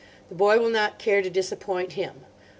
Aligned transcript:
The 0.29 0.33
boy 0.35 0.57
will 0.57 0.71
not 0.71 0.97
care 0.97 1.21
to 1.21 1.29
disappoint 1.29 1.91
him. 1.91 2.25